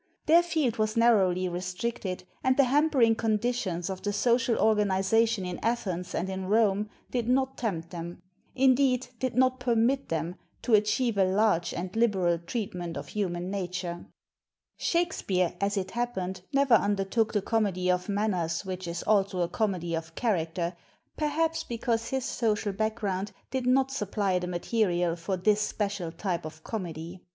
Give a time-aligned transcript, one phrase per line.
[0.25, 1.47] Their held was narrowly
[1.91, 7.27] ted and the hampering conditions of the or: :i in Athens and in Rome did
[7.27, 8.21] THE MODERNITY OF MOLIERE not tempt them
[8.55, 14.07] indeed, did not permit them to achieve a large and liberal treatment of human nature.
[14.75, 19.93] Shakspere, as it happened, never undertook the comedy of manners which is also a comedy
[19.93, 20.75] of character,
[21.15, 26.43] perhaps because his social background did not supply the mate rial for this special type
[26.43, 27.21] of comedy.